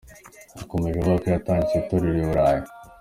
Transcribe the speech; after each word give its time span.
Yakomeje 0.57 0.95
avuga 0.97 1.21
ko 1.23 1.27
yatangije 1.33 1.77
itorero 1.81 2.17
i 2.21 2.27
burayi. 2.29 2.63